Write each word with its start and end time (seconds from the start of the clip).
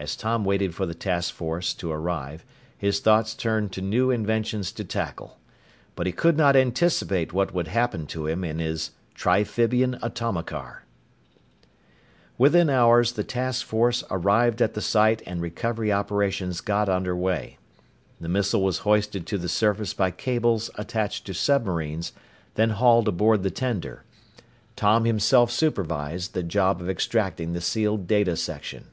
As 0.00 0.14
Tom 0.14 0.44
waited 0.44 0.76
for 0.76 0.86
the 0.86 0.94
task 0.94 1.34
force 1.34 1.74
to 1.74 1.90
arrive, 1.90 2.44
his 2.76 3.00
thoughts 3.00 3.34
turned 3.34 3.72
to 3.72 3.82
new 3.82 4.12
inventions 4.12 4.70
to 4.70 4.84
tackle. 4.84 5.40
But 5.96 6.06
he 6.06 6.12
could 6.12 6.36
not 6.36 6.54
anticipate 6.54 7.32
what 7.32 7.52
would 7.52 7.66
happen 7.66 8.06
to 8.06 8.28
him 8.28 8.44
in 8.44 8.60
his 8.60 8.92
Triphibian 9.16 9.98
Atomicar. 10.00 10.84
Within 12.38 12.70
hours, 12.70 13.10
the 13.14 13.24
task 13.24 13.66
force 13.66 14.04
arrived 14.08 14.62
at 14.62 14.74
the 14.74 14.80
site 14.80 15.20
and 15.26 15.42
recovery 15.42 15.92
operations 15.92 16.60
got 16.60 16.88
under 16.88 17.16
way. 17.16 17.58
The 18.20 18.28
missile 18.28 18.62
was 18.62 18.78
hoisted 18.86 19.26
to 19.26 19.36
the 19.36 19.48
surface 19.48 19.94
by 19.94 20.12
cables 20.12 20.70
attached 20.76 21.24
to 21.26 21.34
submarines, 21.34 22.12
then 22.54 22.70
hauled 22.70 23.08
aboard 23.08 23.42
the 23.42 23.50
tender. 23.50 24.04
Tom 24.76 25.06
himself 25.06 25.50
supervised 25.50 26.34
the 26.34 26.44
job 26.44 26.80
of 26.80 26.88
extracting 26.88 27.52
the 27.52 27.60
sealed 27.60 28.06
data 28.06 28.36
section. 28.36 28.84